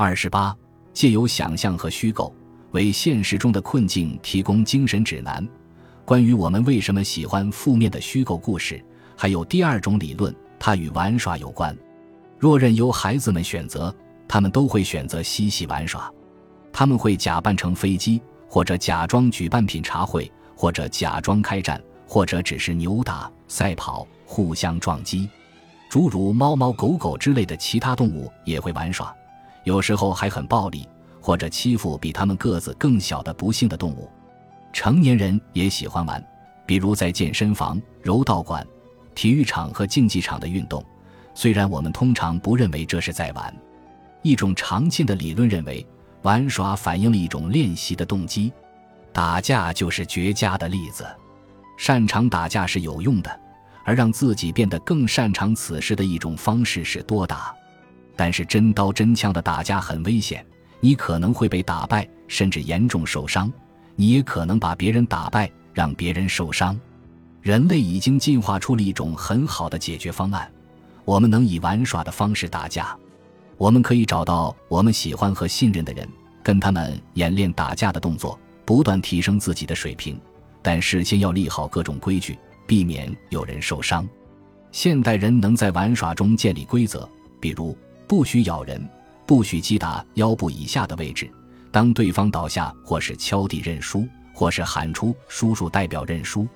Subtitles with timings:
[0.00, 0.56] 二十八，
[0.92, 2.32] 借由想象和虚构，
[2.70, 5.44] 为现实中的困境提供精神指南。
[6.04, 8.80] 关于我们为什么喜欢负面的虚构故事，
[9.16, 11.76] 还有第二种理论，它与玩耍有关。
[12.38, 13.92] 若任由孩子们选择，
[14.28, 16.08] 他们都会选择嬉戏玩耍。
[16.72, 25.28] 他们会假扮成飞机，或者假装举办品茶会，或者假装开战，或者只是扭打、赛跑、互相撞击。
[25.90, 29.12] 诸如猫猫狗狗之类的其他动物也会玩耍，
[29.68, 30.88] 有时候还很暴力，
[31.20, 34.10] 或者欺负比他们个子更小的不幸的动物。
[34.72, 36.26] 成年人也喜欢玩，
[36.64, 38.66] 比如在健身房、柔道馆、
[39.14, 40.82] 体育场和竞技场的运动。
[41.34, 43.54] 虽然我们通常不认为这是在玩，
[44.22, 45.86] 一种常见的理论认为，
[46.22, 48.50] 玩耍反映了一种练习的动机。
[49.12, 51.06] 打架就是绝佳的例子，
[51.76, 53.40] 擅长打架是有用的。
[53.84, 57.54] 而让自己变得更擅长此事的一种方式是多打，
[58.18, 60.44] 但是真刀真枪的打架很危险，
[60.80, 63.48] 你可能会被打败，甚至严重受伤。
[63.94, 66.76] 你也可能把别人打败，让别人受伤。
[67.40, 70.50] 人类已经进化出了一种很好的解决方案，
[71.04, 72.96] 我们能以玩耍的方式打架。
[73.56, 76.08] 我们可以找到我们喜欢和信任的人，
[76.42, 80.20] 跟他们演练打架的动作，不断提升自己的水平。
[80.60, 82.36] 但事先要立好各种规矩。
[82.66, 84.06] 避免有人受伤。
[84.72, 87.08] 现代人能在玩耍中建立规则，
[87.40, 87.74] 比如
[88.08, 88.88] 不许咬人，
[89.26, 91.30] 不许击打腰部以下的位置，
[91.70, 96.48] 当对方倒下或是敲地认输，或是喊出“叔叔”代表认输，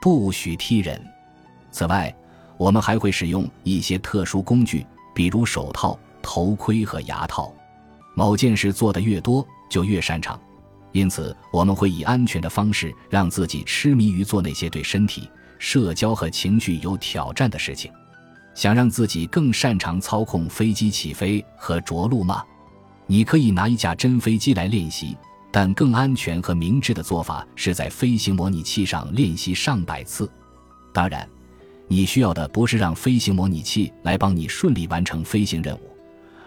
[0.00, 0.98] 不许踢人。
[1.70, 2.12] 此外，
[2.56, 7.54] 我们还会使用一些特殊工具，比如手套、头盔和牙套。
[8.14, 10.40] 某件事做得越多，就越擅长，
[10.92, 15.28] 因此我们会以安全的方式让自己痴迷于做那些对身体。
[15.58, 17.92] 社交和情绪有挑战的事情，
[18.56, 22.42] 想让自己更擅长操控飞机起飞和着陆吗？
[23.06, 25.14] 你可以拿一架真飞机来练习，
[25.52, 30.28] 但更安全和明智的做法是在飞行模拟器上练习上百次。
[30.90, 31.28] 当然，
[31.86, 35.90] 你需要的不是让飞行模拟器来帮你顺利完成飞行任务，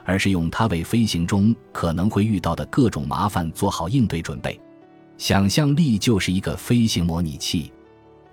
[0.04, 4.60] 而是用它为飞行中可能会遇到的各种麻烦做好应对准备。
[5.20, 7.72] 想象力就是一个飞行模拟器。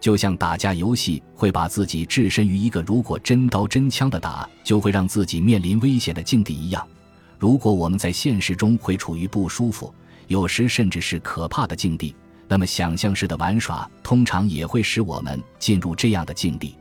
[0.06, 6.86] 就像打架游戏会把自己置身于一个如果真刀真枪的打就会让自己面临危险的境地一样，
[7.40, 9.92] 如果我们在现实中会处于不舒服，
[10.28, 12.14] 有时甚至是可怕的境地，
[12.46, 16.76] 那么想象式的玩耍通常也会使我们进入这样的境地。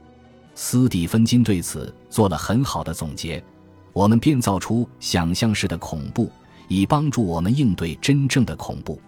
[0.53, 3.43] 斯蒂芬金对此做了很好的总结：
[3.91, 6.31] 我们编造出想象式的恐怖，
[6.67, 9.01] 以帮助我们应对真正的恐怖，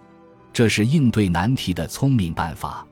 [0.51, 2.84] 这是应对难题的聪明办法。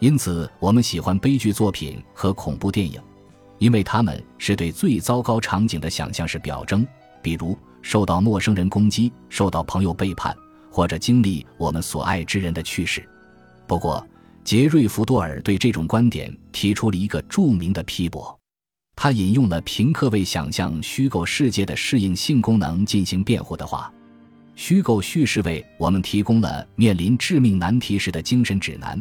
[0.00, 2.98] 因此，我们喜欢悲剧作品和恐怖电影，
[3.58, 6.86] 因为他们是对最糟糕场景的想象式表征，
[7.20, 10.34] 比如受到陌生人攻击、受到朋友背叛，
[10.70, 13.06] 或者经历我们所爱之人的去世。
[13.66, 14.04] 不过，
[14.42, 18.34] 杰瑞·福多尔对这种观点提出了一个著名的批驳。
[18.96, 23.92] 他引用了平克为想象虚构世界的适应性功能进行辩护的话
[24.56, 28.98] ：“虚构叙事为我们提供了面临致命难题时的精神指南。”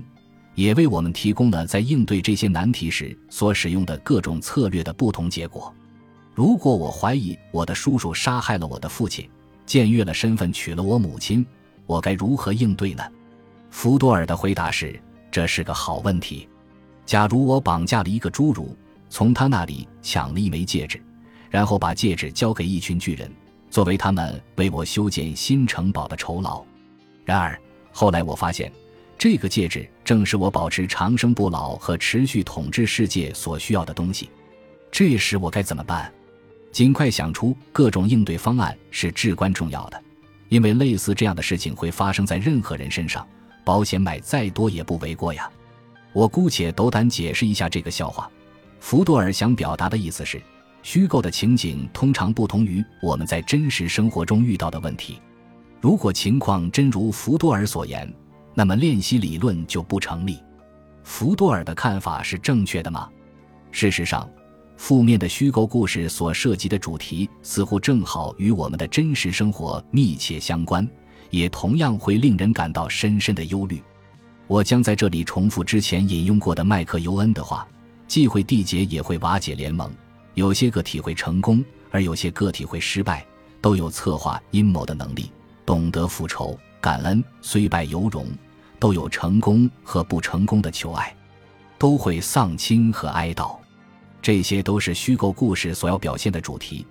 [0.59, 5.73] 也为我们提供了在应对这些难题时所使用的各种策略的不同结果。
[6.35, 9.25] 如果我怀疑我的叔叔杀害了我的父亲，
[9.65, 11.45] 僭越了身份娶了我母亲，
[11.85, 13.01] 我该如何应对呢？
[13.69, 16.45] 福多尔的回答是：这是个好问题。
[17.05, 18.75] 假如我绑架了一个侏儒，
[19.09, 21.01] 从他那里抢了一枚戒指，
[21.49, 23.31] 然后把戒指交给一群巨人，
[23.69, 26.61] 作为他们为我修建新城堡的酬劳。
[27.23, 27.57] 然而
[27.93, 28.69] 后来我发现。
[29.19, 34.29] 这个戒指正是我保持长生不老和持续统治世界所需要的东西。
[34.89, 36.09] 这时我该怎么办？
[36.71, 40.01] 尽快想出各种应对方案是至关重要的，
[40.47, 43.27] 因为类似这样的事情会发生在任何人身上，
[43.65, 45.51] 保险买再多也不为过呀。
[46.13, 48.31] 我姑且斗胆解释一下这个笑话。
[48.79, 50.41] 福多尔想表达的意思是，
[50.81, 55.19] 虚构的情景通常不同于我们在真实生活中遇到的问题。
[55.81, 58.09] 如果情况真如福多尔所言。
[58.59, 60.37] 那么练习理论就不成立。
[61.05, 63.09] 福多尔的看法是正确的吗？
[63.71, 64.29] 事实上，
[64.75, 70.85] 负面的虚构故事所涉及的主题似乎正好与我们的真实生活密切相关，
[71.29, 73.81] 也同样会令人感到深深的忧虑。
[74.45, 77.65] 我将在这里重复之前引用过的麦克尤恩的话：
[78.09, 79.89] 既会缔结，也会瓦解联盟。
[80.33, 83.25] 有些个体会成功，而有些个体会失败，
[83.61, 85.31] 都有策划阴谋的能力，
[85.65, 88.27] 懂得复仇、感恩，虽败犹荣。
[88.79, 91.13] 都有成功和不成功的求爱，
[91.77, 93.57] 都会丧亲和哀悼，
[94.21, 96.85] 这些都是虚构故事所要表现的主题。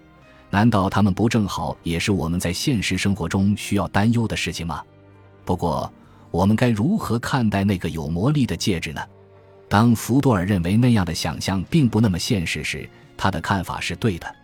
[0.50, 4.82] 难道他们不正好也是我们在现实生活中需要担忧的事情吗？
[5.44, 5.93] 不过，
[6.31, 9.00] 我们该如何看待那个有魔力的戒指呢？
[9.69, 14.35] 当福多尔认为那样的想象并不那么现实时，他的看法是对的。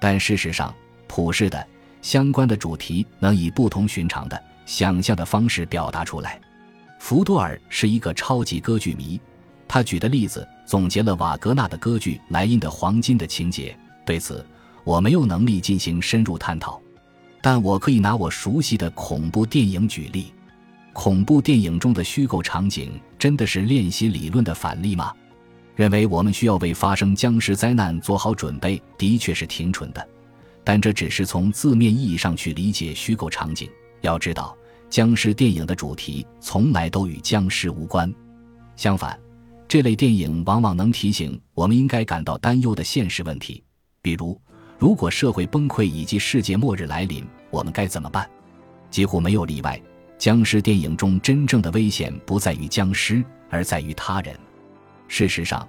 [0.00, 0.74] 但事实上，
[1.06, 1.64] 普世的
[2.02, 6.40] 相关的主题能以不同寻常的想象的方式表达出来。
[7.04, 9.20] 福多尔是一个超级歌剧迷，
[9.68, 13.78] 他举的例子总结了瓦格纳的歌剧《莱茵的黄金》的情节。
[14.06, 14.42] 对此，
[14.84, 16.80] 我没有能力进行深入探讨，
[17.42, 20.32] 但我可以拿我熟悉的恐怖电影举例。
[20.94, 25.12] 恐怖电影中的虚构场景真的是练习理论的反例吗？
[25.76, 30.08] 认为我们需要为发生僵尸灾难做好准备，的确是挺蠢的。
[30.64, 33.68] 但这只是从字面意义上去理解虚构场景。
[34.00, 34.56] 要知道，
[34.88, 38.12] 僵尸电影的主题从来都与僵尸无关。
[38.76, 39.18] 相反，
[39.66, 43.62] 这类电影往往能提醒我们应该感到担忧的现实问题，
[44.02, 44.40] 比如。
[44.76, 48.28] 如果社会崩溃以及世界末日来临，我们该怎么办？
[48.90, 49.80] 几乎没有例外，
[50.18, 54.36] 僵尸电影中真正的危险不在于僵尸，而在于他人。
[55.06, 55.66] 事实上，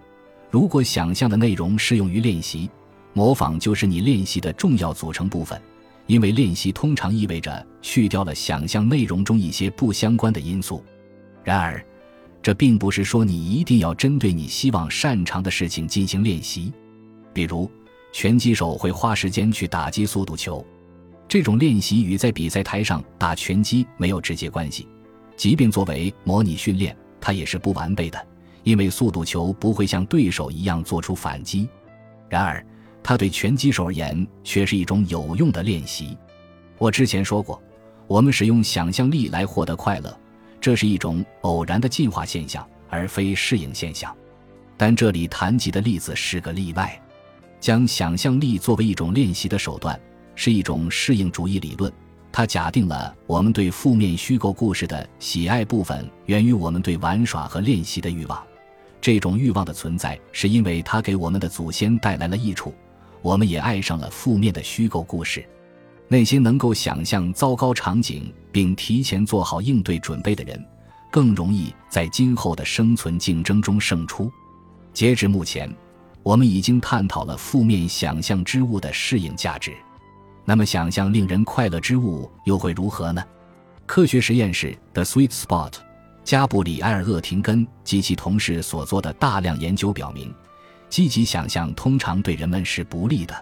[0.49, 2.69] 如果想象的内容适用于练习，
[3.13, 5.61] 模仿就是你练习的重要组成部分，
[6.07, 10.83] 因为练习通常意味着去掉了想象内容中一些不相关的因素。
[11.43, 11.83] 然而，
[12.41, 16.73] 这并不是说你一定要针对你希望擅长的事情进行练习，
[17.33, 17.69] 比如。
[18.17, 20.65] 拳击手会花时间去打击速度球，
[21.27, 24.87] 这种练习与在比赛台上打拳击没有直接关系。
[25.35, 28.27] 即便作为模拟训练，它也是不完备的，
[28.63, 31.67] 因为速度球不会像对手一样做出反击。
[32.29, 32.65] 然而，
[33.07, 36.17] 它对拳击手而言却是一种有用的练习。
[36.79, 37.61] 我之前说过，
[38.07, 40.19] 我们使用想象力来获得快乐，
[40.59, 44.11] 这是一种偶然的进化现象，而非适应现象。
[44.75, 46.99] 但这里谈及的例子是个例外。
[47.59, 49.99] 将想象力作为一种练习的手段，
[50.33, 51.93] 是一种适应主义理论。
[52.31, 58.43] 它假定了我们对负面虚构故事的喜爱部分源于我们对玩耍和练习的欲望。
[58.99, 62.73] 这种欲望的存在是因为它给我们的祖先带来了益处。
[63.25, 65.43] 我们也爱上了负面的虚构故事。
[66.07, 70.63] 那些能够想象糟糕场景并提前做好应对准备的人，
[71.11, 74.31] 更容易在今后的生存竞争中胜出。
[74.93, 75.67] 截至目前。
[76.21, 79.71] 我们已经探讨了负面想象之物的适应价值，
[80.43, 83.23] 那么想象令人快乐之物又会如何呢？
[83.85, 85.71] 科学实验室的 Sweet Spot，
[86.23, 90.33] 加布里埃尔·厄廷根及其同事所做的大量研究表明，
[90.95, 93.35] 积极想象通常对人们是不利的。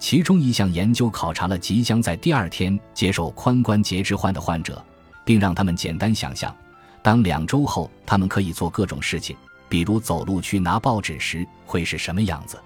[0.00, 4.84] 其中一项研究考察了即将在第二天接受髋关节置换的患者，
[5.24, 6.52] 并让他们简单想象，
[7.00, 9.36] 当两周后他们可以做各种事情。
[9.68, 12.60] 比如走路去拿报纸时会是什么样子？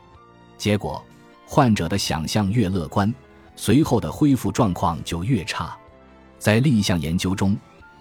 [0.56, 1.04] 结果，
[1.44, 3.14] 患者的想象越乐观，
[3.56, 5.76] 随后的恢复状况就越差。
[6.38, 7.54] 在另一项研究中，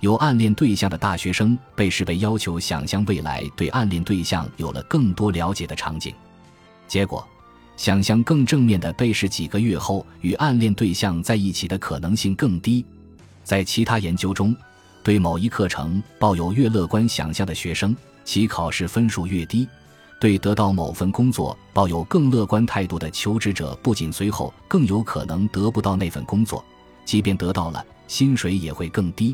[0.04, 6.14] 有暗恋对象的大学生被试被要求想象未来对暗恋对象有了更多了解的场景，
[6.90, 7.26] 结果，
[7.78, 12.86] 想象更正面的被试几个月后与暗恋对象在一起的可能性更低。
[13.46, 14.54] 在其他研究中，
[15.04, 17.96] 对某一课程抱有越乐观想象的学生。
[18.26, 19.66] 其考试分数越低，
[20.20, 26.62] 对得到某份工作抱有更乐观态度的求职者，不仅随后更有可能得不到那份工作，
[27.06, 29.34] 即便得到了，薪水也会更低。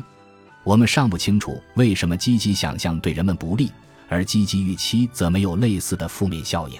[0.62, 3.70] 我们尚不清楚为什么积极想象对人们不利，
[4.08, 6.78] 而积极预期则没有类似的负面效应。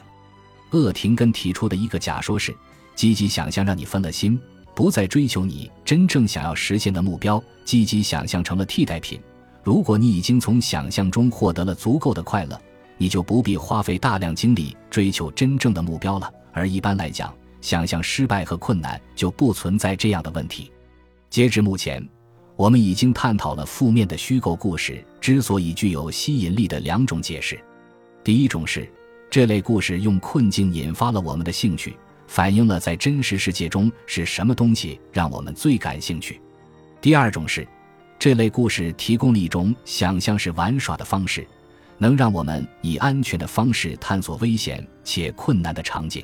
[0.73, 2.55] 厄廷根提出的一个假说是：
[2.95, 4.39] 积极想象让你分了心，
[4.75, 9.21] 不再追求你真正想要实现的目标，积极想象成了替代品。
[9.65, 12.61] 如果你已经从想象中获得了足够的快乐，
[12.99, 16.31] 你就不必花费大量精力追求真正的目标了。
[16.53, 20.71] 而一般来讲，想象失败和困难就不存在这样的问题。
[21.31, 22.07] 截至目前，
[22.61, 27.59] 我们已经探讨了负面的虚构故事之所以具有吸引力的两种解释。
[28.23, 28.87] 第一种是，
[29.31, 36.39] 这类故事用困境引发了我们的兴趣，反映了在真实世界中是什么东西让我们最感兴趣。
[37.01, 37.67] 第二种是。
[38.19, 41.47] 这类故事提供了一种想象式玩耍的方式，
[41.97, 46.23] 能让我们以安全的方式探索危险且困难的场景。